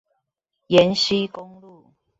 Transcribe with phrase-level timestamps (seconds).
[0.65, 1.93] 延溪公路